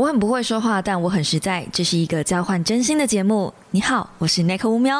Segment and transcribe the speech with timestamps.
[0.00, 1.66] 我很不会说话，但我很实在。
[1.70, 3.52] 这是一个交换真心的节目。
[3.70, 4.98] 你好，我是 Nick 乌喵。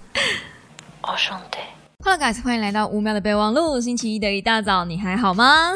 [1.04, 1.58] 哦兄弟。
[2.02, 3.78] Hello guys，欢迎来到乌喵的备忘录。
[3.78, 5.72] 星期一的一大早，你还好吗？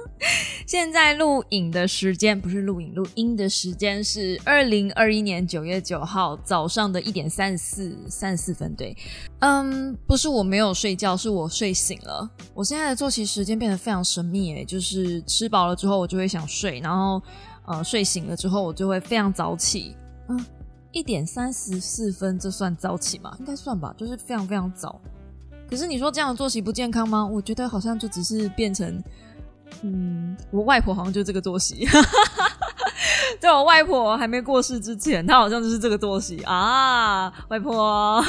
[0.68, 8.74] 现在录影的时间不是录影录音的时间，是二零二一年九月九号早上的一点三十四三十四分。
[8.74, 8.94] 对，
[9.38, 12.28] 嗯，不是我没有睡觉，是我睡醒了。
[12.52, 17.22] 我现在的作息时间变得非常神秘，诶，就是吃饱了之后我就会想睡，然后
[17.66, 19.96] 呃睡醒了之后我就会非常早起。
[20.28, 20.44] 嗯，
[20.92, 23.36] 一点三十四分，这算早起吗？
[23.38, 25.00] 应该算吧，就是非常非常早。
[25.68, 27.26] 可是你说这样的作息不健康吗？
[27.26, 29.02] 我觉得好像就只是变成，
[29.82, 31.86] 嗯，我外婆好像就这个作息，
[33.40, 37.32] 在我外婆还没过世之前，她好像就是这个作息啊。
[37.48, 38.22] 外婆，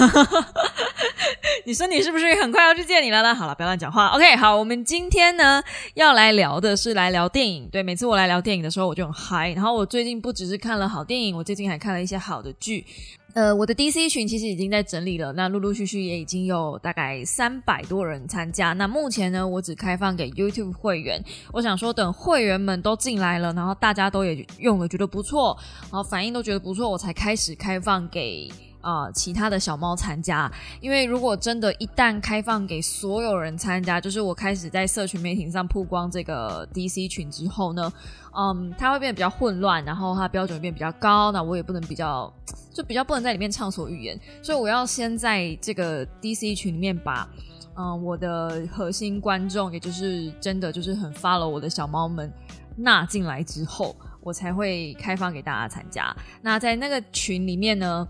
[1.65, 3.33] 你说你是不是很快要去见你了呢？
[3.35, 4.07] 好了，不要乱讲话。
[4.07, 5.61] OK，好，我们今天呢
[5.95, 7.67] 要来聊的是来聊电影。
[7.69, 9.51] 对，每次我来聊电影的时候，我就很嗨。
[9.51, 12.85] 然后我最近不只是看了好电影，我最近还看了一些好的剧。
[13.33, 18.73] 呃，我的 DC 群其实已经在整理了，那陆陆续续也已经有大概三百多人参加。
[18.73, 21.23] 那目前呢，我只开放给 YouTube 会员。
[21.53, 28.51] 我想说，等会员们都进来了，然后大家都也用了，觉得不错，然后反应都觉得不错，我才开始开放给
[28.89, 30.51] 啊其他的小猫参加。
[30.79, 37.91] 因为如果真的一旦开放给所有人参加，就是我开始在社群媒体上曝光这个 DC 群之后呢，
[38.35, 42.33] 嗯，它会变得比较混乱，然后它标准变比较高，那我也不能比较。
[42.71, 47.27] 就比较不能在里面畅所欲言，所以我要先在这个 DC 群里面把，
[47.75, 52.31] 嗯，我的核心观众，也就是真的就是很 follow 我的小猫们
[52.75, 56.15] 纳进来之后，我才会开放给大家参加。
[56.39, 58.07] 那在那个群里面呢，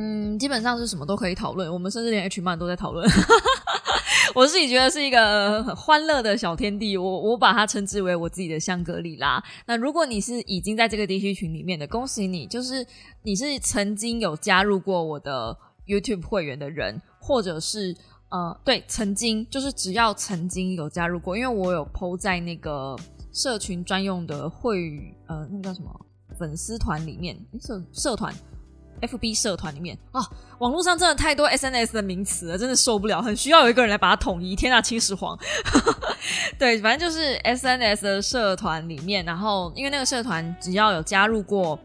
[0.00, 3.04] 嗯，基本上是什么都可以讨论，我们甚至连 H 漫都在讨论。
[4.32, 9.42] 我自己觉得是一个欢乐的小天地，我我把它称之为我自己的香格里拉。
[9.66, 12.86] 那如果你是已经在这个地区群里面的，恭喜你，就是
[13.24, 15.56] 你是曾经有加入过我的
[15.88, 17.92] YouTube 会员的人，或者是
[18.28, 22.96] 呃，对，曾经就是只要曾经有加入过，因为我有 PO 在那个
[23.32, 25.90] 社群专用的会呃，那个叫什么
[26.38, 28.32] 粉丝团里面，社社团。
[29.00, 30.20] F B 社团里面啊，
[30.58, 34.56] 网络上真的太多 S N S 的名词了，真的受不了，很需要有一个人来把它统一。
[34.56, 35.38] 天啊，秦始皇！
[36.58, 41.78] 对，反正就是 S N S 的社团里面，然后因为那个社团只要有加入过。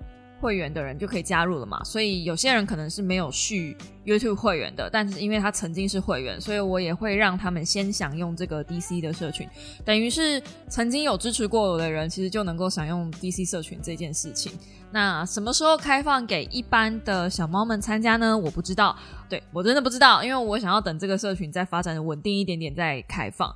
[0.44, 9.48] 会员的人就可以加入了嘛，所以有些人可能是没有续 YouTube 会员的，但是因为他曾经是会员，所以我也会让他们先享用这个 DC 的社群，
[9.86, 14.52] 等于是曾经有支持过我的人，其实就能够享用 DC 社群这件事情。
[14.92, 18.38] 那什么时候开放给一般的小猫们参加呢？
[18.38, 18.94] 我不知道，
[19.30, 23.56] 对我真的不知道，因为我想要等这个社群再发展稳定一点点再开放，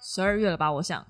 [0.00, 1.04] 十二月了吧，我想。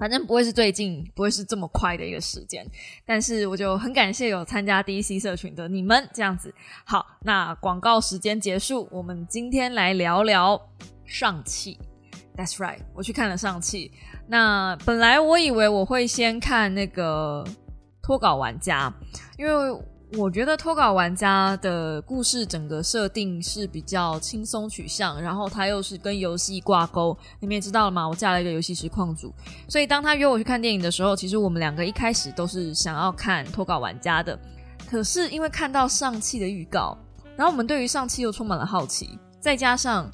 [0.00, 2.66] 反正不会是最近，不会是这么快的一个时间，
[3.04, 6.52] 但是我就很感谢有参加 DC 社群的你们，这样子。
[6.86, 10.58] 好，那广告时间结束，我们今天来聊聊
[11.04, 11.78] 上汽。
[12.34, 13.92] That's right，我去看了上汽。
[14.26, 17.46] 那本来我以为我会先看那个
[18.02, 18.90] 脱稿玩家，
[19.36, 19.80] 因为。
[20.18, 27.16] 我觉得脱稿玩家的故事整个设定是比较轻松取向，然后他又是跟游戏挂钩。
[27.38, 28.08] 你们也知道了吗？
[28.08, 29.32] 我嫁了一个游戏实况组，
[29.68, 34.36] 所以当他约我去看电影的时候，其实我们两个一开始都是想要看脱稿玩家的。
[34.88, 36.98] 可是因为看到上期的预告，
[37.36, 40.10] 然后我们对于上期又充满了好奇，再加上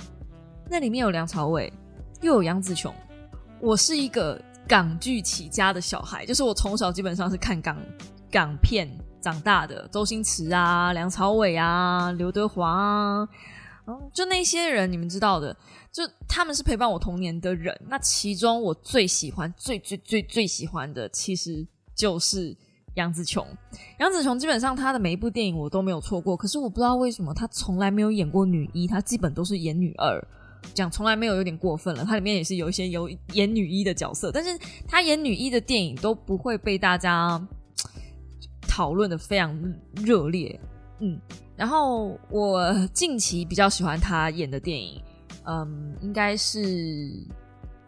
[0.69, 1.73] 那里面有梁朝伟，
[2.21, 2.95] 又有杨紫琼，
[3.63, 7.79] 我是一个港剧起家的小孩，就是我从小基本上是看港
[8.31, 8.87] 港片。
[9.27, 13.29] 长大的周星驰啊、梁朝伟啊、刘德华啊，
[14.15, 15.53] 就那些人，你们知道的，
[15.91, 17.77] 就他们是陪伴我童年的人。
[17.89, 22.57] 那其中我最喜欢、最最最最喜欢的，其实就是
[22.95, 23.45] 杨紫琼。
[23.99, 30.25] 杨紫琼基本上她的每一部电影我都没有错过，可是我不知道为什么她从来没有演过女一，她基本都是演女二，
[30.73, 32.05] 讲从来没有有点过分了。
[32.05, 37.45] 她里面也是有一些有演女 一的角色，但是她演女一的电影都不会被大家。
[38.77, 39.59] 讨论的非常
[40.05, 40.61] 热烈，
[41.01, 41.19] 嗯，
[41.57, 45.01] 然后我近期比较喜欢他演的电影，
[45.47, 46.59] 嗯，应该是《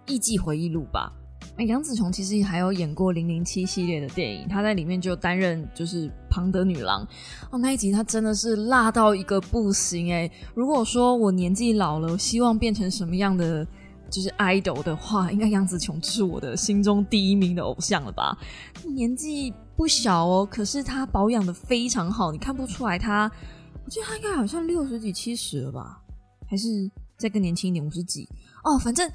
[0.06, 1.12] 艺伎回忆录》吧。
[1.58, 7.06] 哎，杨紫琼其实还有演过《零零七》系列的电影，她在里面就担任就是庞德女郎。
[7.50, 10.30] 哦，那一集她真的是辣到一个不行哎！
[10.54, 13.66] 如果说我年纪老了，希望变成什么样的
[14.10, 18.36] 就是 idol 的话， 应该杨紫琼就是我的心中第一名的偶像了吧？
[18.94, 19.52] 年纪。
[19.78, 23.30] 不小哦，可是他保养的非常好，你看不出来他。
[23.84, 26.00] 我记得他应该好像六十几、七十了吧，
[26.50, 28.28] 还是再更年轻一点，五十几
[28.64, 28.76] 哦。
[28.76, 29.08] 反正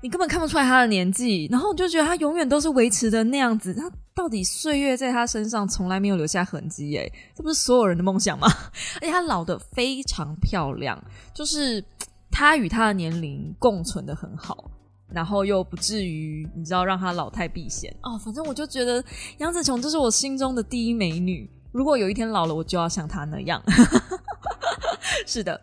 [0.00, 3.74] 你根本看不出来他的年纪，然后你就觉得他永远都是维持的那样子。
[3.74, 8.48] 他到底岁月在他身上从来没有留下痕迹，诶，这不是所有人的梦想吗？
[9.02, 10.98] 而且他老的非常漂亮，
[11.34, 11.84] 就是
[12.30, 14.70] 他与他的年龄共存的很好，
[15.12, 18.18] 然后又不至于你知道让他老态毕显哦。
[18.18, 19.02] 反正我就觉得
[19.38, 21.50] 杨紫琼就是我心中的第一美女。
[21.72, 23.62] 如果有一天老了，我就要像她那样。
[25.26, 25.60] 是的。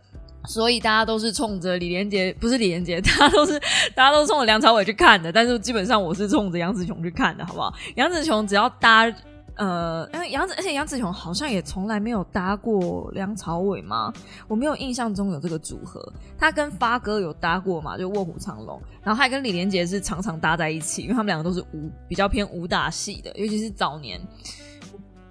[0.48, 3.60] 所以大家都是冲着李连杰，不是李连杰，大家都是
[3.96, 5.32] 大家都冲着梁朝伟去看的。
[5.32, 7.74] 但是基本上我是冲着杨紫琼去看的，好不好？
[7.96, 9.12] 杨紫琼只要搭
[9.56, 14.12] 呃，因为杨子，而且杨子琼好像也从来没有搭过梁朝伟吗，
[14.48, 16.02] 我没有印象中有这个组合。
[16.38, 24.20] 他跟发哥有搭过嘛，就《卧虎藏龙》，然后还跟李连杰是常常搭在一起，因为他们两个都是武比较偏武打戏的，尤其是早年。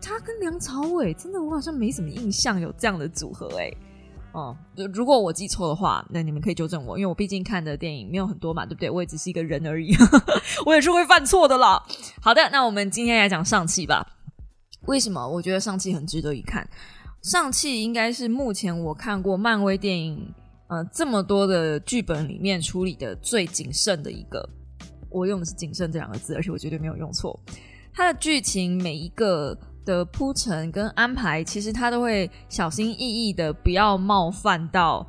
[0.00, 3.70] 他跟梁朝伟真的我好像没什么印象有这样的组合哎。
[4.34, 4.56] 哦，
[4.92, 8.90] 如果我记错的话，那你们可以纠正我，因为我毕竟看的电影没有很多嘛，对不对？
[8.90, 9.94] 我也只是一个人而已，
[10.66, 11.81] 我也是会犯错的啦。
[12.20, 14.04] 好的，那我们今天来讲上汽吧。
[14.86, 16.69] 为什么我觉得上汽很值得一看？
[17.22, 20.34] 上汽应该是目前我看过漫威电影
[20.66, 24.46] 呃这么多的剧本里面处理的最谨慎的一个。
[25.10, 27.38] 我用的是谨慎这两个字，而且我绝对没有用错。
[27.92, 29.56] 它的剧情每一个。
[29.84, 35.06] 的铺陈跟安排，其实他都会小心翼翼的，不要冒犯到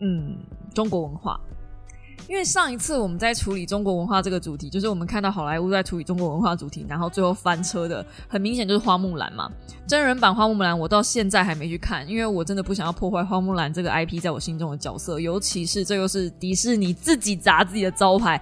[0.00, 0.36] 嗯
[0.74, 1.40] 中国文化。
[2.28, 9.50] 因为上一次我们在处理中国文化这个主题，就是我们看到好莱坞在处理中国文化主题，然后最后翻车的，很明显就是花木兰嘛。
[9.86, 18.38] 真人版花木兰，我到现在还没去看，因为我真的不想要破坏花木兰这个 IP 在我心中的角色，尤其是这又是迪士尼自己砸自己的招牌。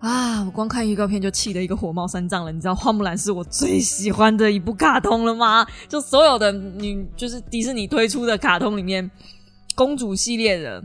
[0.00, 0.42] 啊！
[0.44, 2.50] 我光看预告片就气得一个火冒三丈了。
[2.50, 5.66] 你知道花木兰是我最喜欢的一部卡通了吗？
[5.88, 9.08] 就所有的你，就是迪士尼推出的卡通里面，
[9.74, 10.82] 公主系列的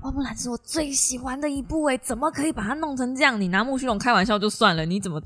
[0.00, 1.84] 花木兰是我最喜欢的一部。
[1.86, 3.40] 诶，怎么可以把它弄成这样？
[3.40, 5.22] 你拿木须龙开玩笑就算了，你怎么？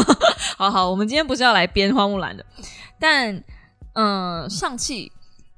[0.58, 2.44] 好好，我们今天不是要来编花木兰的，
[3.00, 3.42] 但
[3.94, 5.10] 嗯，上汽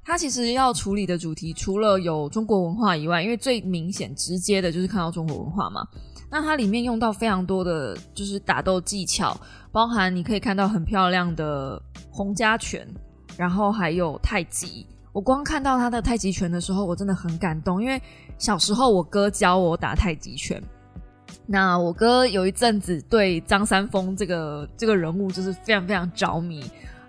[0.05, 5.85] 它其实要处理的主题，除了有中国文化以外，因为最明显直接的就是看到中国文化嘛。
[6.31, 9.37] 那它里面用到非常多的就是打斗技巧，
[9.73, 11.81] 包含你可以看到很漂亮的
[12.11, 12.87] 洪家拳，
[13.37, 14.87] 然后还有太极。
[15.13, 18.01] 我光看到他的太极拳的时候，我真的很感动，因为
[18.39, 20.63] 小时候我哥教我打太极拳。
[21.47, 26.65] 那我哥有一阵子对张三丰这个这个人物就是非常非常着迷。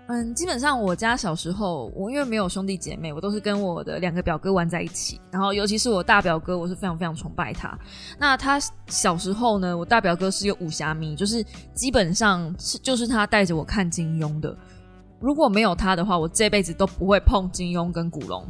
[0.08, 5.18] 嗯，基本上我家小时候，我因为没有兄弟姐妹，我都是跟我的两个表哥玩在一起。
[5.30, 7.78] 然后，尤其是我大表哥，我是非常非常崇拜他。
[8.18, 14.54] 那他小时候呢，我大表哥是有武侠迷，就是基本上是就是他带着我看金庸的。
[15.20, 18.44] 如果没有他的话，我这辈子都不会碰金庸跟古龙，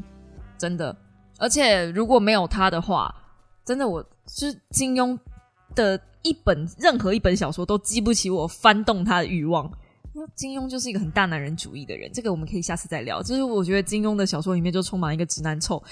[0.57, 0.97] 真的。
[1.39, 3.15] 而且如果没有他的话，
[3.65, 5.17] 真的我是金庸
[5.75, 9.71] 的一本任何一本小说都激不起我翻动他的欲望。
[10.35, 13.23] 金庸就是一个很大男人主义的人，这个我们可以下次再聊。
[13.23, 15.83] 就是我觉得金庸的小说里面就充满一个直男臭，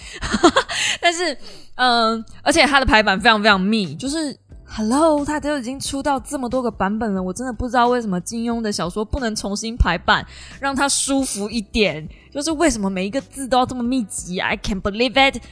[1.00, 1.36] 但是，
[1.76, 3.94] 嗯，而且他的排版非常非常密。
[3.94, 10.26] 就是，Hello，他都已经出到这么多个版本了，我真的不知道为什么金庸的小说不能重新排版，
[10.60, 12.06] 让他舒服一点。
[12.30, 15.42] 就是为什么每一个字都要这么密集？I can't believe it！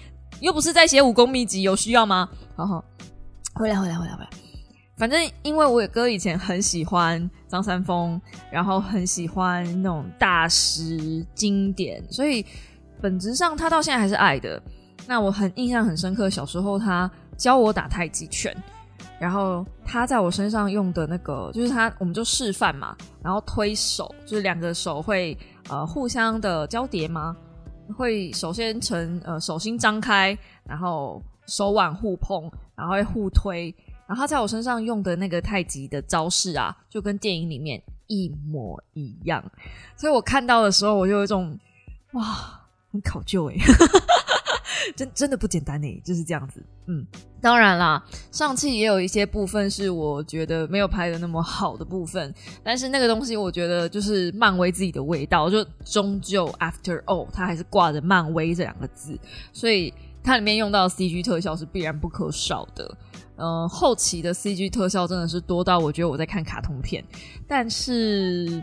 [0.40, 2.28] 又不是在写武功秘籍，有需要吗？
[2.54, 2.84] 好好，
[3.54, 4.47] 回来，回来，回来，回来。
[4.98, 12.44] 反正因为我哥以前很喜欢张三丰，然后很喜欢那种大师经典，所以
[13.00, 14.60] 本质上他到现在还是爱的。
[15.06, 18.52] 那我很印象很深刻，小时候他教我打太极拳，
[19.20, 25.38] 然后他在我身上用的那个，就是他我们就示范嘛，然后推手，就是两个手会
[25.70, 27.36] 呃互相的交叠吗？
[27.96, 33.72] 会首先成呃手心张开，然后手腕互碰，然后会互推。
[34.08, 39.44] 然后他在我身上用的那个太极的招式啊，就跟电影里面一模一样，
[39.98, 41.56] 所以我看到的时候，我就有一种
[42.12, 42.24] 哇，
[42.90, 43.56] 很考究哎，
[44.96, 46.64] 真真的不简单哎，就是这样子。
[46.86, 47.06] 嗯，
[47.42, 52.34] 当然啦，上汽也有一些部分是我觉得没有拍的那么好的部分，
[52.64, 59.18] 但是那个东西我觉得就是漫威自己的味道，就终究 After all，它还是挂着漫威这两个字，
[59.52, 59.92] 所以
[60.24, 62.96] 它里面用到 CG 特效是必然不可少的。
[63.38, 67.04] 嗯，后期的 CG 特效真的是多到我觉得我在看卡通片，
[67.46, 68.62] 但是，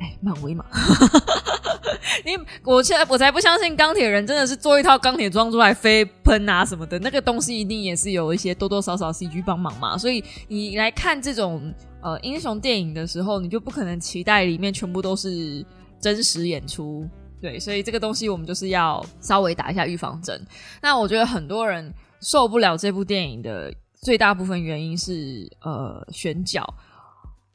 [0.00, 0.64] 哎，漫威嘛，
[2.26, 11.72] 你我现在我才不相信钢铁人真的是做一套钢铁装出来飞喷啊什么的，那个东西一定也是有一些多多少少 CG 帮忙嘛，所以你来看这种
[12.02, 15.64] 呃英雄电影的时候，你就不可能期待里面全部都是
[16.00, 17.08] 真实演出，
[17.40, 20.44] 对，所以这个东西我们就是要稍微打一下预防针。
[20.82, 23.72] 那我觉得很多人受不了这部电影的。
[24.04, 26.62] 最大部分原因是呃选角，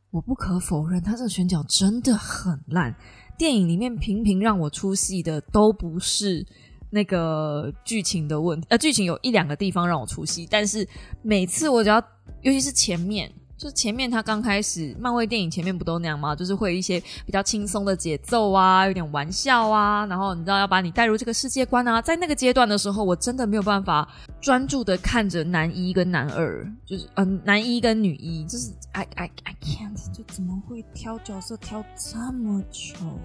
[0.10, 2.94] 我不可否认，他这个选角真的很烂。
[3.38, 6.44] 电影里面频频让我出戏的都不是
[6.90, 10.86] 那个剧情的问题，呃，剧情有一两个地方让我出戏，但是
[11.22, 12.04] 每次我只要，
[12.42, 13.32] 尤其是前面。
[13.60, 16.34] 就前面他刚开始，漫威电影前面不都那样吗？
[16.34, 22.02] 就是会有一些比较轻松的节奏啊，有点玩笑啊，然后你知道要把你带入这个世界观啊。
[22.02, 24.08] 在那个阶段的时候，我真的没有办法
[24.40, 33.20] 专注的看着男一跟男二，就是嗯男一跟女一，就是 I I I can't，就怎么会挑角色挑这么丑？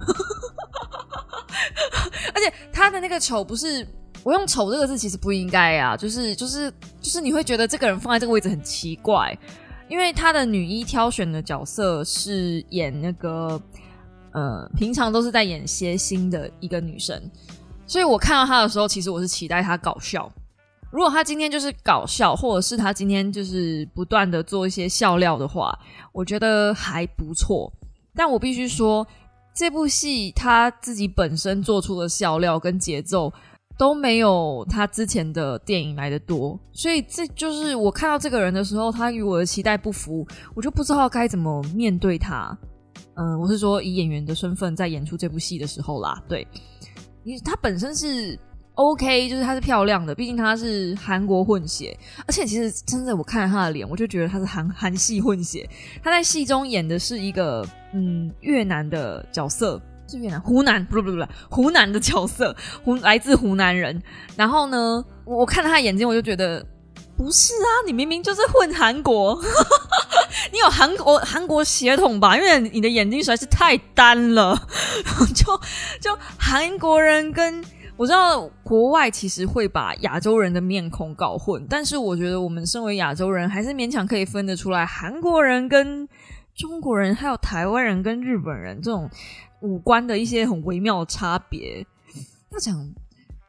[2.34, 3.86] 而且他的那个丑不是。
[4.26, 6.68] 我用“丑”这个字其实不应该啊，就是就是
[7.00, 9.32] 就是你会觉得这个人放在这个位置很奇怪，
[9.88, 13.50] 因为他的女一挑选的角色是演那个
[14.32, 17.22] 呃，平常都是在演谐星的一个女生，
[17.86, 20.28] 所以我看到她的时候，其实我是期待她搞笑。
[20.90, 25.72] 如果她今天就是搞笑，或者是她今天就是不断的做一些笑料的话，
[26.10, 27.72] 我觉得还不错。
[28.12, 29.06] 但我必须说，
[29.54, 33.32] 这部戏他自己本身做出的笑料跟节奏。
[33.78, 42.56] 都没有他之前的电影来的多，所以这就是我看到这个人的时候，他与我的期待不符，我就不知道该怎么面对他。
[43.14, 46.46] 嗯，我是说以演员的身份在演出这部戏的时候啦，对，
[47.22, 48.38] 你他本身是
[48.74, 51.94] OK，就是他是漂亮的，毕竟他是韩国混血，
[52.26, 55.68] 而且其实真的我看了他的脸，我就觉得他是韩韩系混血。
[56.02, 59.80] 他在戏中演的是一个嗯越南的角色。
[60.08, 64.02] 是越南湖南不不不不湖南的角色，湖来自湖南人。
[64.36, 66.64] 然后呢，我看他眼睛，我就觉得
[67.16, 69.36] 不是啊，你明明就是混韩国，
[70.52, 72.36] 你有韩国韩国血统吧？
[72.36, 74.56] 因为你的眼睛实在是太单了。
[75.34, 75.60] 就
[76.00, 77.64] 就韩国人跟
[77.96, 86.06] 我知道国外其实会把亚洲人的面孔搞混，但是我觉得我们身为亚洲人，还是勉强可以分得出来韩国人跟
[86.54, 89.10] 中国人，还有台湾人跟日本人这种。
[89.62, 91.86] 五官的一些很微妙的差别，
[92.50, 92.78] 要讲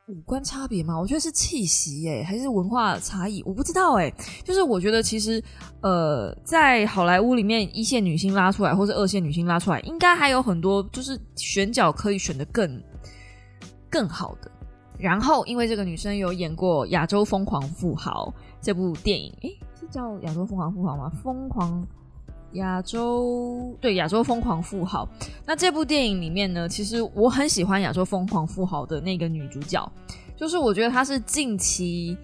[0.08, 0.98] 五官差别吗？
[0.98, 3.44] 我觉得是气息诶，还是文化差异？
[3.46, 4.14] 我不知道诶。
[4.44, 5.44] 就是我觉得其实
[5.82, 12.82] 呃，在好莱坞里面，一线女星拉出来，或者二线女星拉出来，应该还有很多就是选角可以选的更
[13.90, 14.50] 更好的。
[14.98, 21.12] 然后因为这个女生有演过《亚洲疯狂富豪》这部电影，诶，是叫《亚洲疯狂富豪》吗？
[21.22, 21.86] 疯狂。
[22.54, 25.08] 亚洲对亚洲疯狂富豪，
[25.46, 29.92] 那这部电影里面呢，其实我很喜欢亚洲疯狂富豪的那个女主角，
[30.36, 32.18] 就是我觉得她是近期，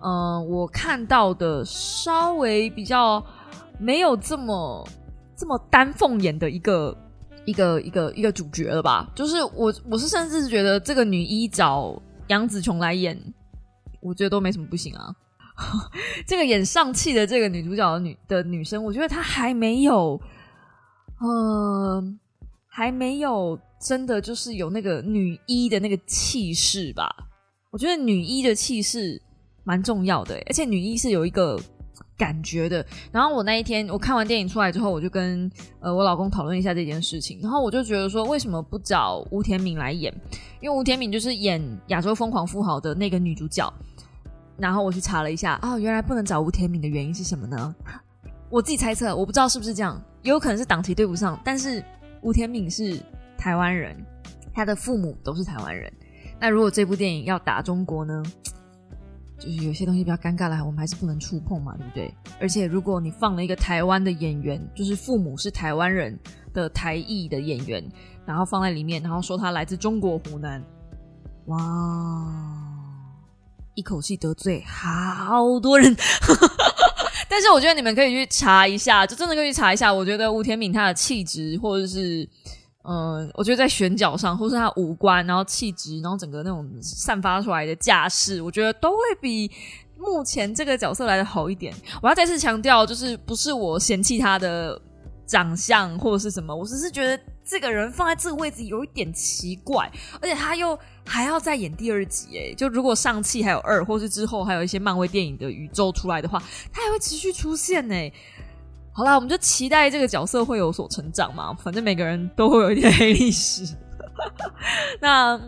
[0.00, 3.24] 嗯，我看到的稍微比较
[3.78, 4.86] 没有这么
[5.36, 6.96] 这么丹凤眼的一个
[7.46, 9.10] 一个一个一个主角了吧？
[9.14, 13.18] 就是我我是甚至觉得这个女一找杨紫琼来演，
[14.00, 15.14] 我觉得都没什么不行啊。
[16.26, 20.20] 这个演上气的这个女主角的女的女生，我觉得她还没有，
[21.20, 22.18] 嗯，
[22.68, 27.08] 还没有真的就是有那个女一的那个气势吧？
[27.70, 29.20] 我觉得女一的气势
[29.64, 31.58] 蛮重要的，而且女一是有一个
[32.18, 32.84] 感觉的。
[33.10, 35.50] 然后我那一天我看完电影出来之后，我就跟
[35.80, 40.12] 呃我老公讨论一下这件事情，然后我就觉得说，为什么不找吴天敏来演？
[40.60, 43.72] 因为吴天敏就是演《亚洲疯狂富豪》的那个女主角。
[44.62, 47.74] 然后我去查了一下，哦，原来不能找吴天敏的原因是什么呢？
[48.48, 51.36] 我自己猜测，我不知道是不是这样，也有可能是档期对不上。
[51.44, 51.84] 但是
[52.20, 52.96] 吴天敏是
[53.36, 53.96] 台湾人，
[54.54, 55.92] 他的父母都是台湾人。
[56.38, 58.22] 那如果这部电影要打中国呢？
[59.36, 62.14] 就是有些东西比较尴尬了，我们还是不能触碰嘛，对不对？
[62.40, 66.16] 而且如果你放了一个台湾的演员，就是父母是台湾人
[66.52, 67.84] 的台裔的演员，
[68.24, 70.62] 然后放在里面，然后说他来自中国湖南，
[71.46, 72.61] 哇！
[73.74, 75.96] 一口气得罪好多人，
[77.28, 79.92] 但是我觉得你们可以去查一下，就真的可以去查一下。
[79.92, 82.28] 我觉得吴天敏他的气质，或者是
[82.84, 89.50] 嗯，我觉得在选角上，或是他五官，然后气质，然后整个那种散发出来的架势，我觉得都会比
[89.96, 91.74] 目前这个角色来的好一点。
[92.02, 94.78] 我要再次强调，就是不是我嫌弃他的
[95.26, 97.22] 长相或者是什么，我只是觉得。
[97.44, 107.94] 这个人放在这个位置有一点奇怪，而且他又还要再演第二集，哎，就如果上期还有二，或是之后还有一些漫威电影的宇宙出来的话，他还会持续出现呢。
[108.92, 113.74] 好啦，我们就期待这个角色会有所成长嘛，反正每个人都会有一点黑历史。
[115.00, 115.40] 那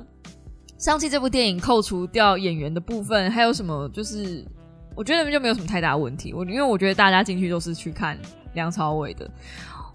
[0.79, 3.89] 上期这部电影扣除掉演员的部分，还有什么？
[3.91, 4.45] 就是
[4.97, 6.33] 我觉得就没有什么太大问题。
[6.33, 8.19] 我因为我觉得大家进去都是去看
[8.55, 9.31] 梁朝伟的。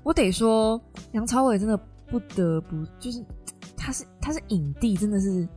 [0.03, 1.77] 我得说，梁朝伟真的
[2.07, 3.23] 不得不就是
[3.77, 5.47] 他是他是影帝，真的是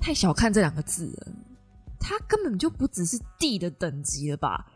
[0.00, 1.26] 太小看这两个字了，
[1.98, 4.66] 他根本就不只是 D 的等级了吧？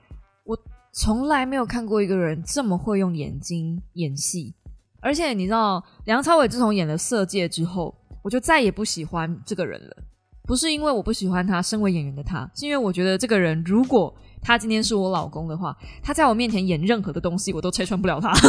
[0.45, 0.59] 我
[0.93, 4.55] 从来没有看过一个人这么会用眼睛演戏，
[5.01, 9.97] 而且你知道，梁朝伟自从演了《色戒》之后，我就再也不喜欢这个人了。
[10.43, 18.33] 不是因为我不喜欢他，身为演员的他，是因为我觉得这个人，如果他今天是我老公的话，他在我面前演任何的东西，我都拆穿不了他。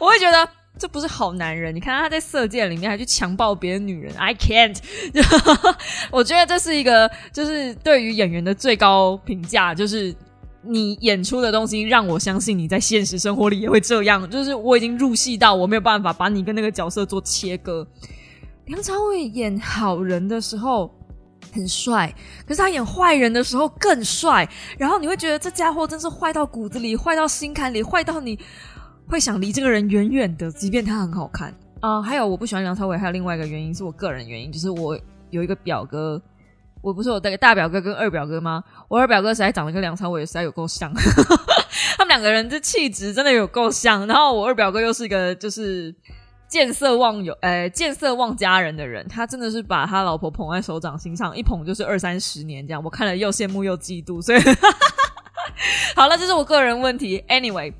[0.00, 1.74] 我会觉得这不是好男人。
[1.74, 4.78] 你看他在《色戒》里面还去强暴别的女人，I can't。
[6.10, 10.14] 我觉得这是一个，就是对于演员的最高评价，就是
[10.62, 14.28] 你演出的东西让我相信你在现实生活里也会这样。
[14.30, 17.86] 就是我已经入戏到我没有办法把你跟那个角色做切割。
[18.64, 20.90] 梁朝伟演好人的时候
[21.52, 22.14] 很帅，
[22.46, 24.48] 可是他演坏人的时候更帅。
[24.78, 28.38] 然后你会觉得这家伙真是坏到骨子里，坏到心坎里，坏到你
[29.06, 32.00] 会想离这个人远远的，即便他很好看啊。
[32.02, 34.98] 还有我不喜欢梁朝伟，还有另外一个原因是我个人原因，就是我
[35.30, 36.20] 有一个表哥，
[36.82, 38.62] 我不是我的大表哥跟二表哥吗？
[38.88, 40.92] 我二表哥实在长得跟梁朝伟实在有够像，
[41.98, 44.06] 他们两个人这气质真的有够像。
[44.06, 45.94] 然后我二表哥又是一个就是。
[46.50, 52.82] 见色忘友，诶，见色忘家人的人，他真的是把他老婆捧在手掌心上，一捧就是二三十年这样。
[52.82, 54.40] 我看了又羡慕又嫉妒，所以
[55.94, 57.24] 好了，这是我个人问题。
[57.28, 57.72] Anyway，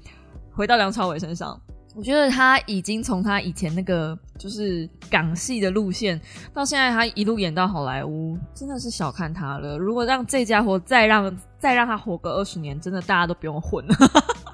[0.52, 1.60] 回到梁朝伟身上，
[1.96, 6.20] 我觉得他已经从他以前那个就是港戏的路线，
[6.54, 9.76] 到现在他一路演到好莱坞，真的是小看他了。
[9.76, 13.94] 如果让这家伙再让再让他活个二十年，真的大家都不用混了。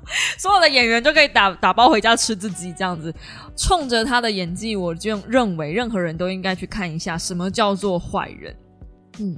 [0.38, 3.12] 所有的演员就可以打打包回家吃自己这样子，
[3.56, 8.56] 冲着他的演技，我就认为任何人都应该去看一下什么叫做坏人。
[9.18, 9.36] 嗯，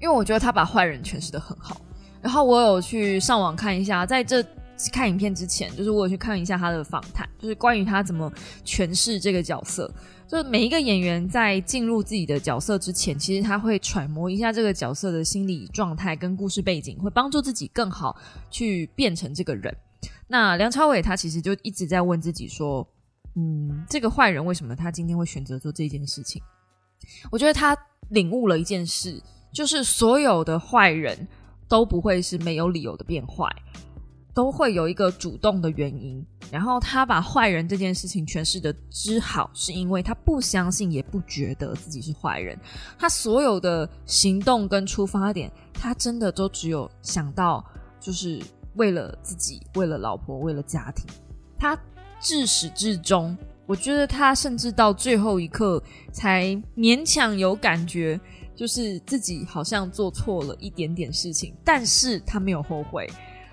[0.00, 1.80] 因为我觉得他把坏人诠释的很好。
[2.20, 4.42] 然后我有去上网看一下，在这
[4.90, 8.32] 看影片之前，就是我有去看一下他的访谈，就是关于他怎么
[8.64, 9.90] 诠释这个角色。
[10.26, 18.16] 就是每一个演员在进入自己的角色之前，其实他会揣摩一下这个角色的心理状态跟故事背景，会帮助自己更好
[18.50, 19.76] 去变成这个人。
[20.26, 22.86] 那梁朝伟他其实就一直在问自己说
[23.36, 26.42] ：“嗯，这个坏人为什么他今天会选择做这件事情？”
[27.30, 27.76] 我觉得他
[28.10, 31.28] 领悟了一件事，就是所有的坏人
[31.68, 33.48] 都不会是没有理由的变坏。
[34.34, 42.58] 都会有一个主动的原因，然后他把坏人这件事情诠释的之好，是因为他不相信也不觉得自己是坏人，
[42.98, 47.64] 他所有的行动跟出发点，他真的都只有想到
[48.00, 48.42] 就是
[48.76, 51.06] 为了自己，为了老婆，为了家庭。
[51.58, 51.78] 他
[52.20, 55.82] 至始至终，我觉得他甚至到最后一刻
[56.12, 58.20] 才勉强有感觉，
[58.54, 63.08] 就是自己好像做错了一点点事情，但是他没有后悔。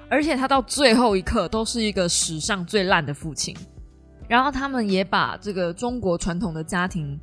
[0.10, 3.56] 而且他到最后一刻都是一个史上最烂的父亲，
[4.28, 7.18] 然后他们也把这个中国传统的家庭，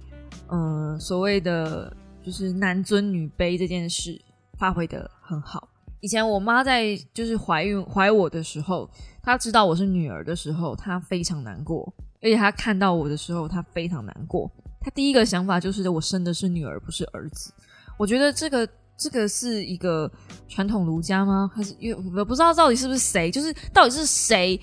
[0.51, 4.19] 嗯，所谓的就是男尊女卑这件事
[4.59, 5.69] 发挥的很好。
[6.01, 8.89] 以前我妈在就是怀孕怀我的时候，
[9.23, 14.51] 她知道我是女儿的时候，她非常难过，而且她看到我的时候，她非常难过。
[14.81, 17.53] 她第一个想法就是我生的是女儿，不是儿子。
[17.97, 18.69] 我觉得这个。
[19.01, 20.11] 这个是一个
[20.49, 21.49] 传统儒家吗？
[21.55, 23.31] 还是因为我不知道到底是不是谁？
[23.31, 24.61] 就是到底是谁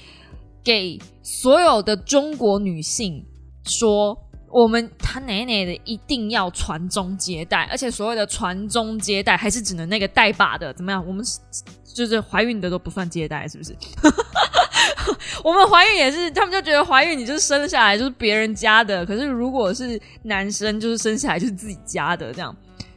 [0.61, 3.25] 给所有的中国女性
[3.63, 4.13] 说，
[4.55, 10.73] 我们他奶奶的一定要传宗接代，而且所谓的传宗接代还是只能那个带把的？
[10.73, 11.05] 怎么样？
[11.05, 11.21] 我们
[11.83, 13.75] 就是怀孕的都不算接代，是不是？
[15.43, 22.55] 我们怀孕也是，他们就觉得怀孕你就是生下来就是别人家的，可是如果是男生，就是生下来就是自己家的这样。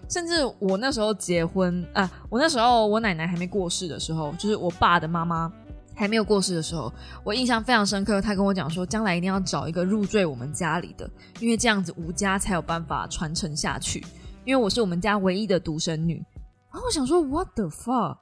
[0.09, 5.53] 甚至我那时候结婚啊，我那时候我奶奶还没过世的时候，就是我爸的妈妈
[5.99, 6.93] 还没有过世的时候，
[7.25, 8.23] 我印象非常深刻。
[8.23, 14.05] 他跟我讲说，将来一定要找一个入赘我们家里的，因为这样子吴家才有办法传承下去。
[14.45, 16.25] 因为我是我们家唯一的独生女。
[16.73, 18.19] 然后我想说，What the fuck？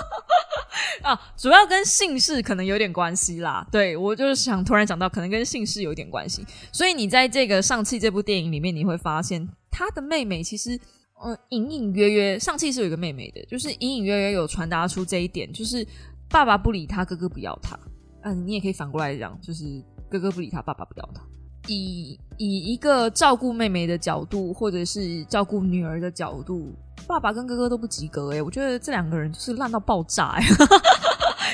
[1.04, 3.66] 啊，主要跟姓氏可能有点关系啦。
[3.70, 6.46] 对我就是想突然讲到，可能跟姓氏有点关系。
[6.72, 10.80] 所以你在这个上汽这部电影里面，你会发现他的妹妹其实。
[11.24, 15.82] 嗯，隐隐约约，上汽是有一个妹妹的，就是隐隐约约有传达出这一点，就是
[16.28, 17.78] 爸爸不理他，哥哥不要他。
[18.22, 19.64] 嗯，你也可以反过来讲，就是
[20.10, 21.22] 哥哥不理他，爸爸不要他。
[21.68, 26.72] 以以一个照顾妹妹的角度，或者是照顾女儿的角度，
[27.06, 30.42] 爸爸跟哥哥都不及格哎，我觉得这两个人就是烂到爆炸哎。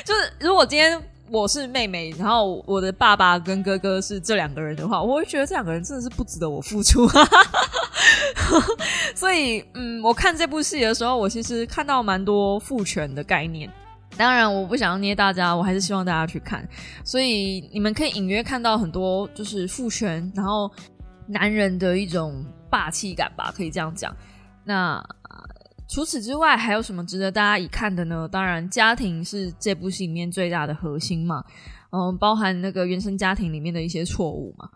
[0.05, 7.07] 就是如果今天我是妹妹，然后我的爸爸跟哥哥是这两个人的话，我会觉得这两个人真的是不值得我付出。
[9.15, 13.71] 所以，嗯，我看这部戏的时候，我其实看到蛮多父权的概念。
[14.17, 16.67] 当然，我不想要捏大家，我还是希望大家去看。
[17.03, 20.71] 所以，你们可以隐约看到很多就是父权，然后
[21.27, 24.15] 男人的一种霸气感吧，可以这样讲。
[24.63, 25.03] 那
[25.89, 28.27] 除此之外，还有什么值得大家一看的呢？
[28.31, 31.43] 当然，家庭是这部戏里面最大的核心嘛，
[31.91, 34.69] 嗯，包含那个原生家庭里面的一些错误嘛，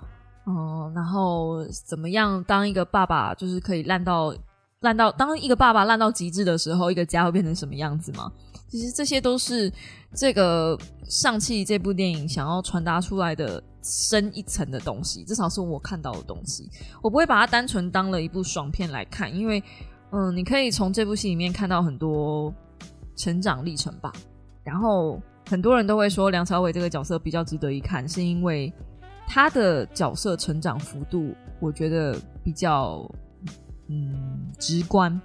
[0.45, 4.36] 嗯，然后怎么样当一个爸爸，就是可以烂到
[4.82, 8.32] 烂到当一个爸爸烂到极致的时候，一个家会变成什么样子吗？
[8.67, 9.71] 其实这些都是
[10.13, 10.77] 这个
[11.10, 16.69] 上汽这部电影想要传达出来的深一层的东西，至少是我看到的东西。
[17.01, 19.63] 我不会把它单纯当了一部爽片来看，因为。
[20.10, 22.53] 嗯，你可以从这部戏里面看到很多
[23.17, 24.10] 成长历程吧。
[24.63, 28.73] 然后很多人都会说梁朝伟这个角色比较值得一看，是因为
[29.27, 33.06] 他的角色成长幅度，我觉得比较
[33.89, 35.19] 嗯直观。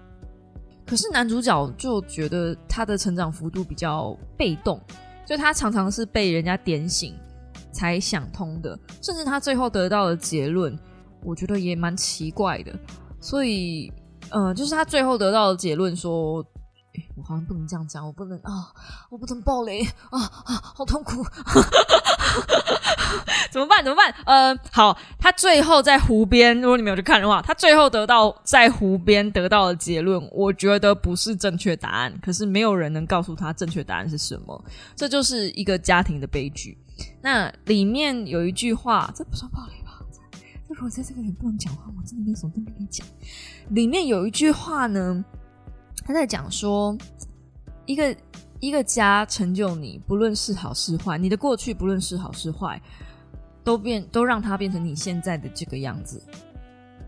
[0.93, 4.79] 可是男主角就觉得他的成长幅度比较被动，
[5.25, 7.15] 就他常常是被人家点醒
[7.73, 10.79] 才想通的，甚至他最后得到的结论，
[11.25, 12.79] 我觉得也蛮奇怪的。
[13.21, 13.91] 所以。
[14.31, 16.43] 呃，就是他最后得到的结论说，
[17.17, 18.73] 我好像不能这样讲，我不能啊，
[19.11, 21.23] 我不能暴雷啊啊，好痛苦，
[23.51, 23.83] 怎么办？
[23.85, 24.15] 怎么办？
[24.25, 34.65] 呃，好，他最后在湖边，如果你没有去看的话，他最后得到在湖边得到的结论，我觉得不是正确答案，可是没有人能告诉他正确答案是什么，
[34.97, 36.79] 这就是一个家庭的悲剧。
[37.23, 39.89] 那里面有一句话，这不算暴雷吧。
[40.69, 43.07] 如果在这个点不能讲话，我真的没什么跟你讲。
[43.71, 45.23] 里面有一句话呢，
[46.05, 46.97] 他在讲说，
[47.87, 48.17] 一个
[48.61, 52.81] 一个家成就你，不论是好是坏，你的过去不论是好是坏，
[53.65, 56.23] 都变都让它变成你现在的这个样子。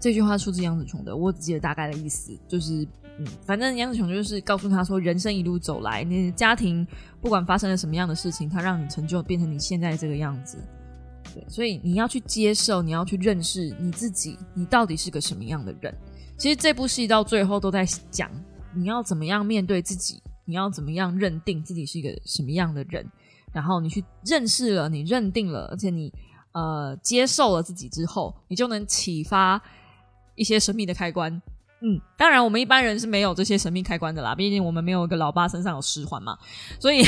[0.01, 2.87] 这句话出自杨子琼的，我只记得大概的意思，就是
[3.19, 6.87] 嗯，反正杨子琼就是告诉他说，人生一路走来，你的家庭
[7.21, 10.59] 不管发生了什么样的事情，它让你成就变成你现在这个样子。
[11.35, 15.95] 对，所以你要去接受，你要去认识你自己，你到底是个什么样的人？
[16.37, 18.31] 其实这部戏到最后都在讲
[18.77, 23.07] 你要怎么样面对自己，你要怎么样认定自己是一个什么样的人，
[23.53, 26.13] 然后你去认识了，你认定了，而且你
[26.53, 29.61] 呃接受了自己之后，你就能启发
[30.35, 31.41] 一些神秘的开关。
[31.87, 34.35] 嗯，当然，我们一般人是没有这些神秘开关的啦。
[34.35, 36.35] 毕竟我们没有一个老爸身上有十环嘛，
[36.81, 37.05] 所以，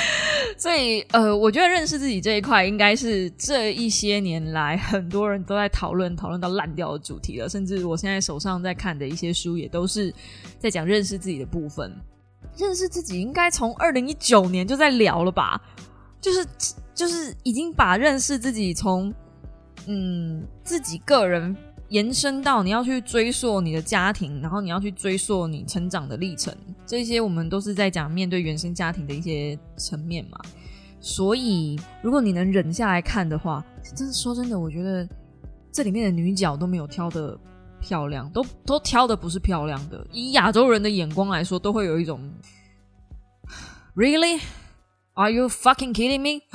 [0.56, 7.46] 所以，呃，我觉得认识自己这一块，应该是这一些年来很多人都在讨论、讨论到烂掉的主题了。
[7.46, 10.10] 甚至我现在手上在看的一些书，也都是
[10.58, 11.94] 在讲认识自己的部分。
[12.56, 15.60] 认识自己应该从二零一九年就在聊了吧？
[16.18, 16.46] 就是，
[16.94, 19.12] 就是已经把认识自己从
[19.86, 21.54] 嗯自己个人。
[21.88, 26.54] 延伸到你要去追溯你的家庭，然后你要去追溯你成长的历程，
[26.86, 30.38] 这些我们都是在讲面对原生家庭的一些层面嘛。
[31.00, 33.62] 所以，如果你能忍下来看的话，
[33.94, 35.06] 真的说真的，我觉得
[35.70, 37.38] 这里面的女角都没有挑的
[37.80, 40.06] 漂亮，都都挑的不是漂亮的。
[40.10, 42.32] 以亚洲人的眼光来说，都会有一种
[43.94, 44.40] Really?
[45.12, 46.40] Are you fucking kidding me?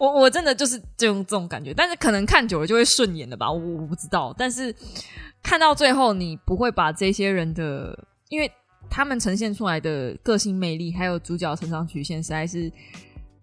[0.00, 4.34] 我我真的就是这种这种感觉，但是可能看久了就会顺眼了吧，我我不知道。
[4.38, 4.74] 但是
[5.42, 7.96] 看到最后，你不会把这些人的，
[8.30, 8.50] 因为
[8.88, 12.72] 他们呈现出来的个性魅力，还有主角成长曲线实在是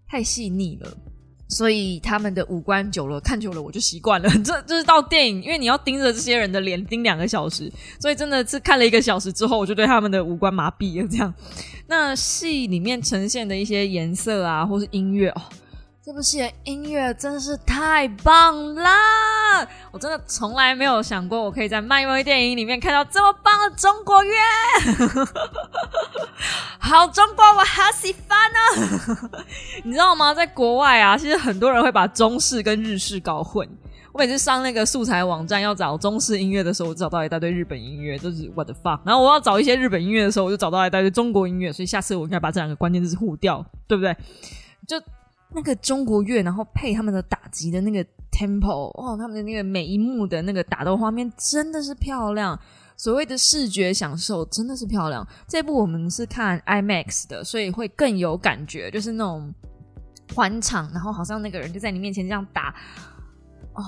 [0.10, 0.92] 太细腻了，
[1.48, 4.28] 所以他们的五官久了看久了我就习惯了。
[4.44, 11.08] 这就是到电影，因为你要盯着这些人的脸盯两个小时，所以真的是看了一个小时之后，我就对他们的五官麻痹了。
[11.08, 11.32] 这样，
[11.86, 15.42] 那戏里面呈现的一些颜色啊，或是音乐哦。
[16.08, 19.68] 这部戏的音乐真是太棒啦！
[19.92, 24.32] 我真的从来没有想过，我可以在漫威电影里面看到这么棒的中国乐，
[26.80, 29.38] 好中国，我好喜欢啊！
[29.84, 30.34] 你知道吗？
[30.34, 33.68] 在国外啊，其实很多人会把中式跟日式搞混。
[34.14, 39.02] 我每次上那个素材网站要找中式音乐的时候，我找到一大堆日本音乐，都是 what the fuck。
[39.04, 41.74] 然后我要找一些日本音乐的时候，我就找到一大堆中国音乐。
[41.74, 44.16] 所以下次我应该把这两个关键字互调，对不对？
[44.88, 44.96] 就。
[45.50, 52.60] 那个中国乐，然后配他们的打击的那个 tempo，哦，他们的那个每一幕的那个打斗画面真的是漂亮。
[52.98, 55.26] 所谓的视觉享受真的是漂亮。
[55.48, 59.54] 这部我们是看 IMAX 的，所以会更有感觉，就是那种
[60.34, 62.74] 欢场，然后好像那个人就在你面前这样打，
[63.74, 63.84] 啊，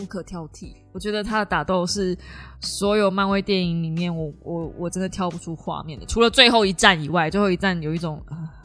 [0.00, 0.72] 无可挑剔。
[0.92, 2.16] 我觉得他的打斗是
[2.60, 8.63] 所有漫威电影里面，我我我真的挑不出画面的，除了最后一战以外，最后一战有一种啊。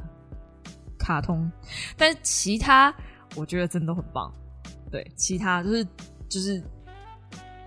[0.99, 1.51] 卡通，
[1.97, 2.93] 但是其他
[3.35, 4.31] 我觉得真的很棒。
[4.91, 5.83] 对，其他就是
[6.27, 6.61] 就是，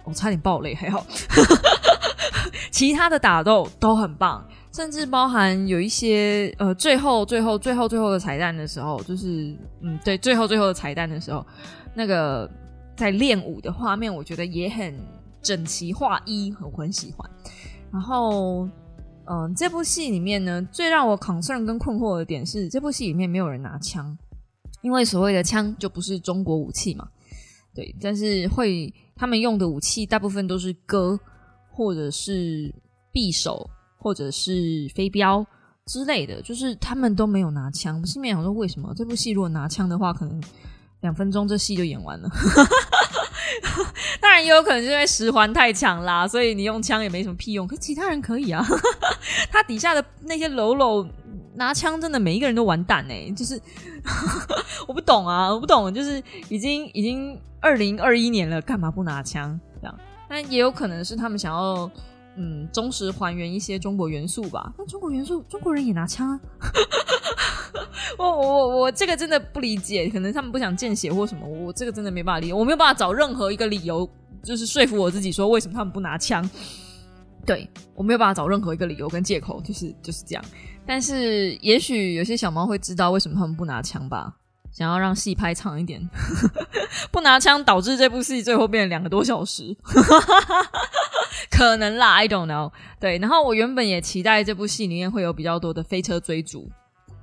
[0.04, 1.04] 我差点爆雷，还好。
[2.70, 11.46] 其他的打斗都很棒，甚至包含有一些呃，最后最后最后最后的彩蛋的时候，就是嗯，对，最后最后的彩蛋的时候，
[11.94, 12.50] 那个
[12.96, 14.98] 在练舞的画面，我觉得也很
[15.40, 17.30] 整齐划一，很很喜欢。
[17.92, 18.68] 然后，
[19.26, 24.16] 嗯，这部戏里面呢，最让我 concern 跟困惑的点是，这部戏里面没有人拿枪，
[24.80, 27.08] 因为所谓的枪就不是中国武器嘛。
[27.74, 31.18] 对，但是会他们用的武器大部分都是戈，
[31.70, 32.74] 或者是
[33.12, 35.46] 匕首，或者是飞镖
[35.86, 38.00] 之类的，就是他们都没有拿枪。
[38.00, 40.42] 我心里面想说，为什么这部戏如果拿枪的话，可能
[41.00, 42.28] 两分钟这戏就演完了。
[44.20, 47.66] 当然也有可能是因为十环太强啦，所以你用枪也没什么屁用。
[47.66, 48.64] 可其他人可以啊，
[49.50, 51.06] 他底下的那些喽喽
[51.54, 53.60] 拿枪，真的每一个人都完蛋哎，就是
[54.88, 59.98] 我不懂啊，我不懂，就是已经已经二零二一年了，干嘛不拿枪这样？
[60.28, 61.90] 但也有可能是他们想要
[62.36, 64.72] 嗯忠实还原一些中国元素吧。
[64.78, 66.40] 那中国元素，中国人也拿枪啊。
[68.18, 74.08] 我我我我这个真的不理解，可能他们不想见血或什么，我这个真的没办法理解，我没有办法找任何一个理由，
[74.42, 76.48] 就是说服我自己说为什么他们不拿枪。
[77.44, 80.44] 对我没有办法找任何一个理由跟借口，就是就是这样。
[80.86, 84.36] 但是也许有些小猫会知道为什么他们不拿枪吧，
[84.70, 86.00] 想要让戏拍长一点，
[87.10, 89.76] 不拿枪导致这部戏最后变成两个多小时，
[91.50, 92.72] 可能啦，I don't know。
[93.00, 96.70] 对，然后我原本也期待这部戏里面会有比较多的飞车追逐。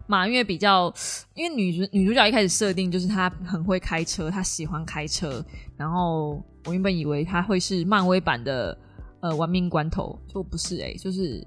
[0.08, 0.92] 马月比较，
[1.36, 5.46] 因为女主女主角一开始设定就是她很会开车，她喜欢开车。
[5.78, 8.76] 然后我原本以为她会是漫威版的
[9.20, 11.46] 呃玩命关头，就不是哎，就是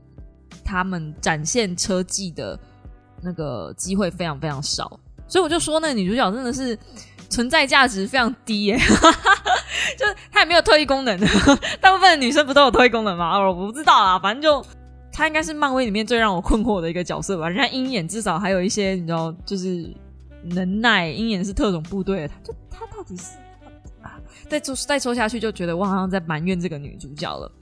[0.64, 2.56] 他们展现车技的
[3.20, 6.78] 那个机会非常非常少，所以我就说那女主角真的是
[7.32, 8.78] 存在价值非常低耶，
[9.98, 11.26] 就是她也没有特异功能的，
[11.80, 13.36] 大部分的女生不都有特异功能吗？
[13.40, 14.64] 我不知道啊，反正就。
[15.14, 17.46] 他应该是漫威里面最让我困惑的一个角色吧？
[17.46, 19.94] 人家鹰眼至少还有一些你知道，就是
[20.42, 21.10] 能耐。
[21.10, 23.36] 鹰眼是特种部队，他就他到底是
[24.00, 24.16] 啊？
[24.48, 27.52] 再说再说下去，就觉得我好像在埋怨这个女主角了。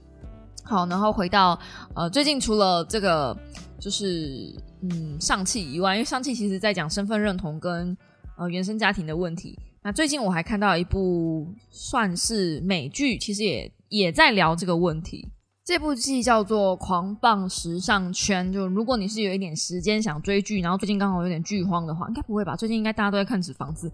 [0.63, 1.59] 好，然后回到
[1.93, 3.37] 呃，最近除了这个
[3.77, 7.97] 就是嗯上汽以外，因为上汽其实在讲身份认同跟
[8.41, 9.57] 呃原生家庭的问题。
[9.83, 15.27] 那最近我还看到一部算是美剧，其实也也在聊这个问题。
[15.63, 22.55] 这部剧叫做《狂放时尚圈》，就如果你是有一点时间想追剧，然后最近刚好有点剧荒的话，应该不会吧？
[22.55, 23.89] 最近应该大家都在看《纸房子》，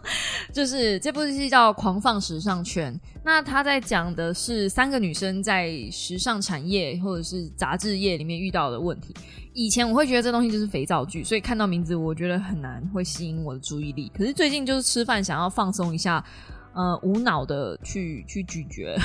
[0.52, 2.94] 就是这部剧叫《狂放时尚圈》。
[3.24, 9.14] 那他在讲的是三个女生在时尚产业或者是杂志业里面遇到的问题。
[9.58, 14.08] 以前我会觉得这东西就是肥皂剧，所以看到名字我觉得很难会吸引我的注意力。
[14.16, 16.24] 可是最近就是吃饭想要放松一下。
[16.78, 18.96] 呃，无脑的去去咀嚼，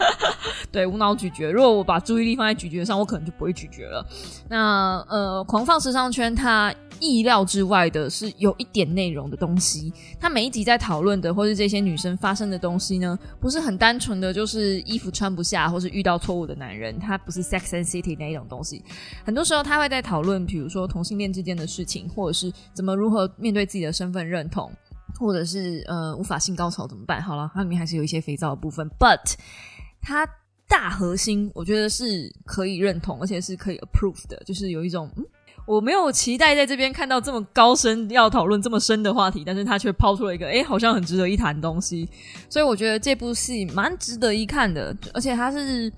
[0.72, 1.52] 对，无脑咀嚼。
[1.52, 4.02] 如果我把注意力放在咀嚼上，我可能就不会咀嚼了。
[4.48, 9.92] 那呃，狂放时尚圈，它意料之外的是有一点内容的东西。
[10.18, 16.98] 它每一集在讨论的，或是这些女生发生的东西呢，不是很单纯的，就是衣服穿不下，或是遇到错误的男人。
[16.98, 18.82] 它不是 Sex and City 那一种东西。
[19.26, 24.72] 很多时候，他会在讨论，比如说同性恋之间的事情，或者是怎么如何面对自己的身份认同。
[25.20, 27.22] 或者是呃无法性高潮怎么办？
[27.22, 29.34] 好了，它里面还是有一些肥皂的部分，but
[30.00, 30.26] 它
[30.66, 35.24] 大核心我觉得是可以认同，而且是可以 approve 的，就是有一种嗯，
[35.66, 42.08] 我没有期待在这边看到这么高深要讨论这么深的话题，但是他却抛出了一个哎，好像很值得一谈东西，
[42.48, 45.92] 所以我觉得这部戏蛮值得一看的，而且它是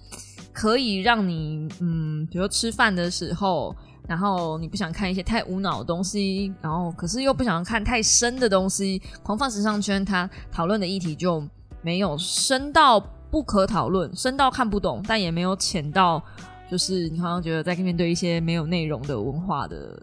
[0.52, 3.74] 可以让你嗯，比如说吃饭的时候。
[4.08, 9.00] 然后你不想看一些太无脑的东西，然后可是又不想看太深的东西。
[9.22, 11.42] 狂放时尚圈它讨论的议题就
[11.82, 12.98] 没有深到
[13.30, 16.22] 不可讨论，深到看不懂，但也没有浅到
[16.68, 19.96] 就是你好像觉得在面对一些没有内容的文化的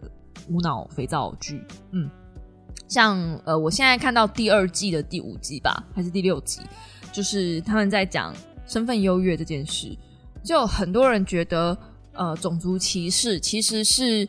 [0.48, 1.62] 无脑肥皂剧。
[1.92, 2.10] 嗯，
[2.88, 6.62] 像呃，我现在看到第二季的第五集吧，还是第六集，
[7.12, 8.34] 就是他们在讲
[8.66, 9.94] 身份优越这件事，
[10.42, 11.76] 就很多人觉得。
[12.20, 14.28] 呃，种族歧视其实是，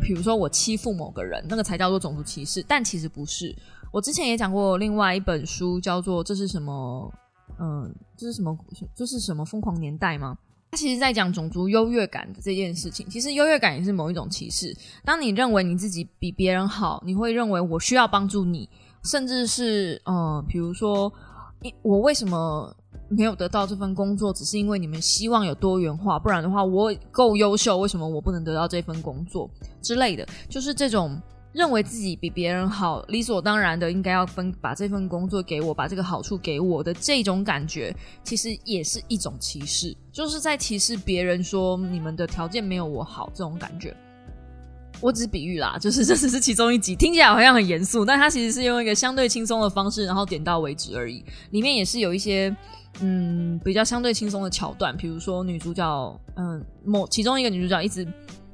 [0.00, 3.52] 比如说我欺负某个人，那个才叫做种族歧视，但其实不是。
[3.90, 7.12] 我之前也讲过另外一本书，叫做《这是什么》，
[7.58, 8.56] 嗯，这是什么？
[8.94, 10.38] 这是什么疯狂年代吗？
[10.70, 13.04] 它其实在讲种族优越感的这件事情。
[13.10, 14.72] 其实优越感也是某一种歧视。
[15.04, 18.70] 当你认为你自己比别人好，你会认为我需要帮助你，
[19.02, 21.12] 甚至是呃，比如说，
[21.82, 22.72] 我为什么？
[23.16, 29.48] 没有得到这份工作，只是因为你们希望有多元化，不然的话，我够优秀，为什么我不能得到这份工作
[29.80, 30.26] 之类的？
[30.48, 31.20] 就是这种
[31.52, 43.96] 认为自己比别人好，理所当然的应该要分把这份工作给我，把这个好处给我的这种感觉，其实也是一种歧视，就是在歧视别人，说你们的条件没有我好这种感觉。
[45.00, 51.22] 我只是比喻啦，就是这只是其中一集，听起来好像很严肃，但它其实是用一个相对轻松的方式，然后点到为止而已。
[51.50, 52.54] 里面也是有一些
[53.00, 58.06] 嗯比较相对轻松的桥段，比如说女主角嗯某其中一个女主角一直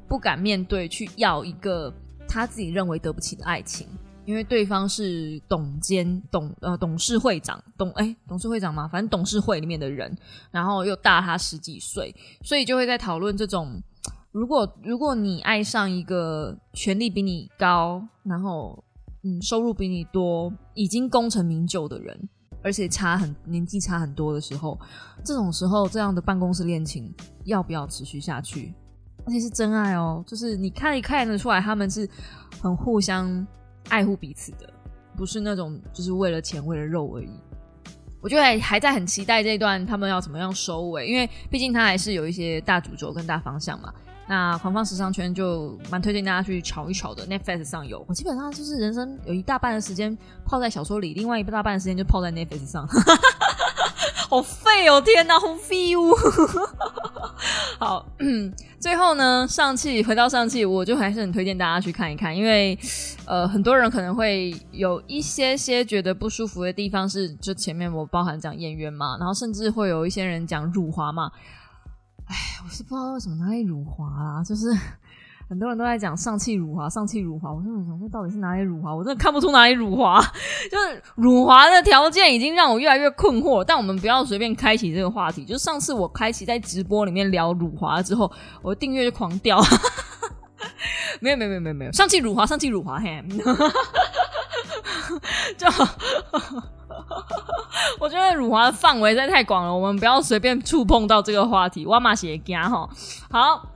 [0.09, 1.93] 不敢面对去要一个
[2.29, 3.87] 她自己认为得不起的爱情，
[4.25, 10.17] 因为对方是董监董呃董事会长董哎董事会长嘛，反正董事会里面的人，
[10.51, 13.83] 然后又大他十几岁，所以就会在讨论这种。
[14.33, 18.81] 如果如果你爱上一个权力比你高，然后
[19.25, 22.29] 嗯收入比你多，已经功成名就的人，
[22.63, 24.79] 而且差很年纪差很多的时候，
[25.25, 27.13] 这种时候这样的办公室恋情
[27.45, 28.75] 要不要持续下去？
[29.27, 32.09] 而且是真爱哦，就是你看一看得出来他们是
[32.61, 33.47] 很互相
[33.89, 34.73] 爱护彼此的，
[35.17, 37.31] 不是那种就是为了钱为了肉而已。
[38.23, 43.93] 我觉得还在很期待这段他们要怎么样收尾，因为毕竟他还是有一些大主轴跟大方向嘛。
[44.31, 48.05] 那狂放时尚圈就蛮推荐大家去瞧一瞧的，Netflix 上有。
[48.07, 52.87] 我基本上就是人生有一大半的时间泡在小说里，另外一大半的时间就泡在 Netflix 上，
[54.31, 55.01] 好废哦！
[55.01, 56.15] 天哪，好废物。
[57.81, 58.07] 好，
[58.79, 62.79] 最后呢，上汽回到上汽，我就还是很推荐大家去看一看，因为
[63.25, 71.33] 呃，很多人可能会有一些些觉得不舒服的地方，是就前面我包含讲演员嘛，然后甚至会有一些人讲辱华嘛。
[72.31, 74.73] 哎，我是不知道为什么哪里辱华啊，就是
[75.51, 77.53] 很多人都在讲上汽辱华，上汽辱华。
[77.53, 78.95] 我就想说，到底是哪里辱华？
[78.95, 80.21] 我真的看不出哪里辱华。
[80.71, 83.65] 就是辱华的条件已经让我越来越困惑。
[83.65, 85.45] 但我们不要随便开启这个话题。
[85.45, 88.31] 就上次我开启在直播里面聊辱华之后，
[88.63, 89.61] 我订阅就狂掉。
[91.21, 93.25] 没有没有没有没有没有，上汽辱华，上汽辱华，嘿，
[95.59, 95.67] 就。
[98.01, 101.87] 我觉得辱华的范围实在太广了，我们不要随便触碰到这个话题。
[101.87, 102.89] 哇马鞋家哈，
[103.31, 103.69] 好，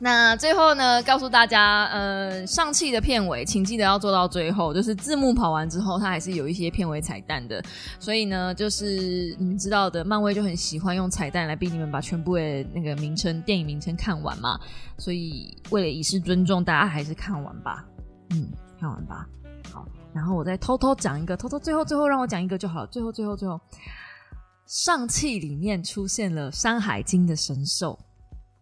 [0.00, 7.62] 那最后呢，告诉大家，呃，上汽的片尾，请记得要做到最后，就是字幕跑完之后，它还是有一些片尾彩蛋的。
[7.98, 14.58] 所以呢，就是你们知道的，漫威就很喜欢用彩蛋来逼你们把全部的那个名称、电影名称看完嘛。
[14.98, 17.84] 所以为了以示尊重，大家还是看完吧。
[18.30, 19.26] 嗯，看完吧。
[20.18, 22.86] 然后我再偷偷讲一个，偷偷最后最后让我讲一个就好了。
[22.88, 23.60] 最后最后最后，
[24.66, 27.96] 上汽里面出现了《山海经》的神兽，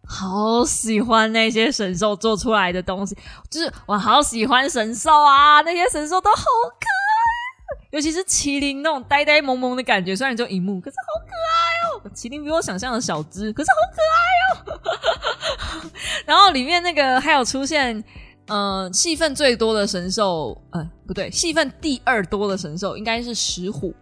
[0.07, 3.17] 好喜欢那些神兽做出来的东西，
[3.49, 5.61] 就是我好喜欢神兽啊！
[5.61, 6.43] 那些神兽都好
[6.79, 12.11] 可爱，尤其是麒麟那种呆呆萌萌的感觉，虽然就一幕，可是好可爱哦。
[12.13, 14.21] 麒麟比我想象的小只，可是好可爱
[14.53, 15.89] 哦。
[16.27, 18.03] 然后里面那个还有出现。
[18.47, 23.93] 呃，戏份最多的神兽，呃，不对，戏份第二多的神兽应该是石虎。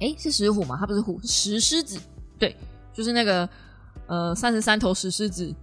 [0.00, 0.76] 诶，是石虎吗？
[0.78, 1.98] 它不是虎，石狮子。
[2.38, 2.56] 对，
[2.92, 3.48] 就是那个
[4.06, 5.54] 呃，三十三头石狮子。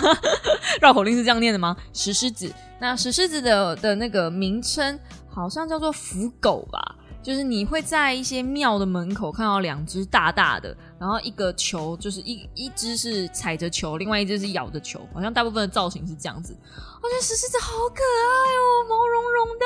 [0.80, 1.76] 绕口令是这样念的吗？
[1.92, 2.50] 石狮子。
[2.80, 6.96] 那石狮子的的那个名称好像叫做福狗吧。
[7.26, 16.56] 就是你会在一些庙的门口看到两只大大的，然后一个球，就是一一只是踩着球，另外一只是咬着球，好像大部分的造型是这样子。
[17.02, 19.64] 我觉得石狮子好可爱哦，毛茸茸的，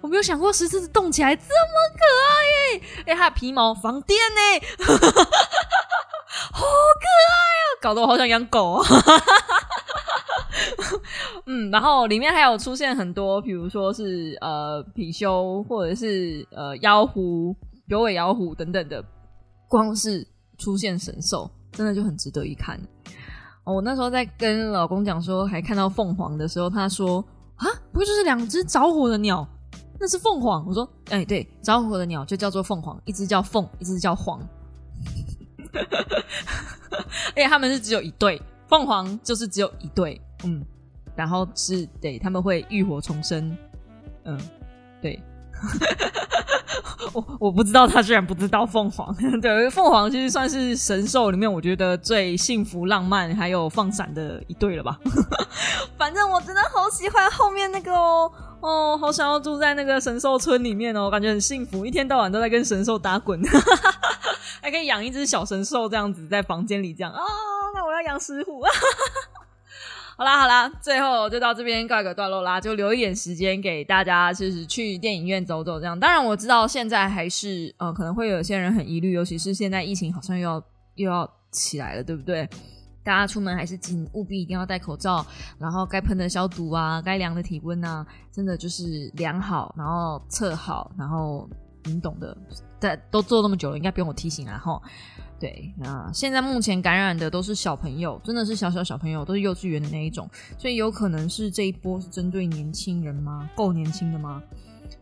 [0.00, 1.50] 我没有想过石狮子动起来这么
[1.98, 2.46] 可爱
[2.76, 2.82] 耶！
[3.06, 4.40] 哎，它的皮毛防电呢，
[4.86, 8.84] 好可爱啊，搞得我好想养狗。
[11.46, 17.54] 嗯，然后里面还有出现很多，比如说是呃貔貅，或者是呃妖狐、
[17.88, 19.04] 九尾妖狐等等的。
[19.68, 20.26] 光是
[20.58, 22.76] 出现神兽，真的就很值得一看。
[23.62, 29.46] 我那时候在跟老公讲说，还看到凤凰的时候，他说：“啊，不就是两只着火的鸟？
[30.00, 34.40] 那是凤凰。”我说：“哎，对，着火的鸟就叫做凤凰，一只叫凤，一只叫凰。
[35.72, 40.64] 而且他们是只有一对，凤凰就是只有一对。”嗯，
[41.16, 43.56] 然后是对他们会浴火重生，
[44.24, 44.38] 嗯，
[45.00, 45.20] 对，
[47.12, 54.98] 我我不知道他居然不知道凤凰， 对，凤凰其实算是神兽里面我觉得最幸福、浪漫还有放闪的一对了吧。
[55.98, 63.38] 反正我真的好喜欢后面那个哦，哦，好想要住在那个神兽村里面哦，感觉很幸福，一天到晚都在跟神兽打滚，
[64.62, 67.20] 还可以养一只小神兽这样子在房间里这样啊，
[67.74, 68.62] 那我要养石虎。
[70.20, 75.98] 好啦好啦，最后就到这边告一个段落啦，就留一点时间给大家，就是去电影院走走这样。
[75.98, 80.62] 当然我知道现在还是呃可能会有些人很疑虑，尤其是现在疫情好像又要
[80.96, 82.46] 又要起来了，对不对？
[83.02, 85.24] 大家出门还是请务必一定要戴口罩，
[85.58, 91.48] 然后该喷的消毒啊，该量的体温啊，真的就是量好，然后测好，然后
[91.84, 92.36] 你懂的，
[92.78, 94.78] 在都做那么久了，应该不用我提醒啊哈。
[95.40, 100.28] 对那，现在目前感染的都是小朋友，真的是小小小朋友，都是幼稚园的那一种，
[100.58, 103.48] 所以有可能是这一波是针对年轻人吗？
[103.56, 104.42] 够年轻的吗？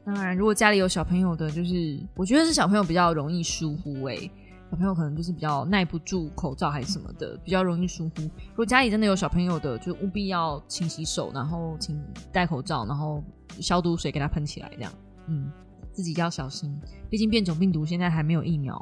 [0.05, 4.31] 当然，如果家里有小朋友的，就是我觉得是小朋友比较容易疏忽诶。
[4.71, 8.23] 小朋友可能就是比较耐不住口罩还是什么的，比较容易疏忽。
[8.23, 11.99] 如果家里真的有小朋友的，就务必要勤洗手，然后请
[12.31, 13.25] 戴口罩，然后
[13.61, 14.93] 消毒水给他喷起来，这样。
[15.27, 15.51] 嗯，
[15.91, 16.79] 自己要小心，
[17.09, 18.79] 毕竟变种病毒现在还没有疫苗。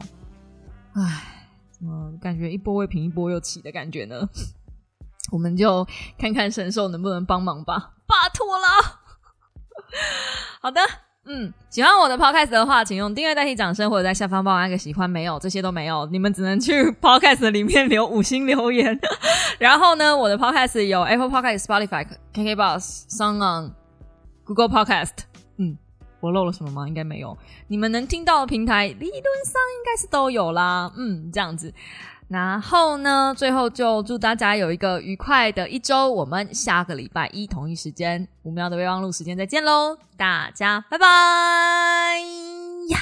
[0.94, 1.45] 唉，
[1.86, 4.28] 怎么感觉一波未平一波又起的感觉呢？
[5.30, 5.86] 我们就
[6.18, 8.66] 看看神兽能不能帮忙吧，拜托了。
[10.60, 10.80] 好的。
[11.28, 15.08] 嗯，喜欢我的 podcast 的话，请用订阅代替掌声，或者在下方帮我按个喜欢。
[15.08, 18.98] 没有这些都没有，你们只能去 podcast 里面留五星留言。
[19.58, 23.74] 然后呢，我的 podcast 有 Apple Podcast、Spotify、KKBox、s o n g On、
[24.44, 25.12] Google Podcast。
[26.26, 26.86] 我漏了什么吗？
[26.86, 27.36] 应该没有。
[27.68, 29.10] 你们能听到的平台，理论
[29.44, 30.92] 上应该是都有啦。
[30.96, 31.72] 嗯，这样子。
[32.28, 36.10] 然后呢，最后就祝大家有一个愉快的一周。
[36.10, 41.06] 我们下个礼拜一同一时间五秒的备忘录时间再见喽，大家拜拜
[42.88, 42.98] 呀。